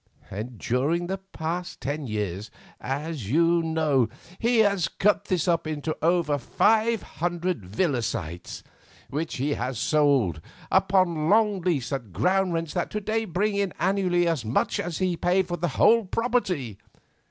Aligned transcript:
During 0.57 1.05
the 1.05 1.19
last 1.39 1.79
ten 1.79 2.07
years, 2.07 2.49
as 2.79 3.29
you 3.29 3.61
know, 3.61 4.09
he 4.39 4.57
has 4.65 4.87
cut 4.87 5.25
this 5.25 5.47
up 5.47 5.67
into 5.67 5.95
over 6.01 6.39
five 6.39 7.03
hundred 7.03 7.63
villa 7.63 8.01
sites, 8.01 8.63
which 9.11 9.35
he 9.35 9.53
has 9.53 9.77
sold 9.77 10.41
upon 10.71 11.29
long 11.29 11.61
lease 11.61 11.93
at 11.93 12.13
ground 12.13 12.53
rents 12.55 12.73
that 12.73 12.89
to 12.89 12.99
day 12.99 13.25
bring 13.25 13.55
in 13.55 13.73
annually 13.77 14.27
as 14.27 14.43
much 14.43 14.79
as 14.79 14.97
he 14.97 15.15
paid 15.15 15.47
for 15.47 15.57
the 15.57 15.67
whole 15.77 16.05
property." 16.05 16.79